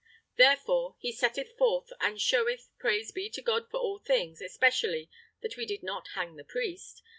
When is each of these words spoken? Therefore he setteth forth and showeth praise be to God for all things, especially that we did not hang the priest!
Therefore 0.35 0.95
he 0.97 1.11
setteth 1.11 1.55
forth 1.59 1.93
and 1.99 2.19
showeth 2.19 2.69
praise 2.79 3.11
be 3.11 3.29
to 3.29 3.39
God 3.39 3.69
for 3.69 3.79
all 3.79 3.99
things, 3.99 4.41
especially 4.41 5.11
that 5.41 5.57
we 5.57 5.65
did 5.67 5.83
not 5.83 6.07
hang 6.15 6.37
the 6.37 6.43
priest! 6.43 7.03